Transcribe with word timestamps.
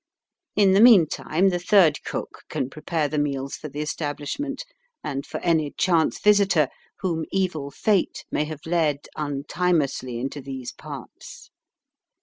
In 0.55 0.73
the 0.73 0.81
meantime 0.81 1.49
the 1.49 1.59
third 1.59 2.03
cook 2.03 2.41
can 2.49 2.71
prepare 2.71 3.07
the 3.07 3.19
meals 3.19 3.53
for 3.57 3.69
the 3.69 3.81
establishment 3.81 4.63
and 5.03 5.27
for 5.27 5.39
any 5.41 5.75
chance 5.77 6.19
visitor 6.19 6.69
whom 7.01 7.23
evil 7.31 7.69
fate 7.69 8.25
may 8.31 8.45
have 8.45 8.65
led 8.65 9.01
untimeously 9.15 10.17
into 10.17 10.41
these 10.41 10.71
parts. 10.71 11.51